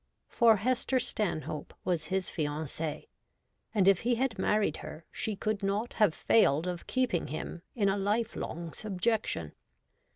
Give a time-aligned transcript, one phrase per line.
[0.27, 3.07] For Hester Stanhope was his fiancie;
[3.71, 7.87] and if he had married her, she could not have failed of keeping him in
[7.87, 9.51] a life long subjection.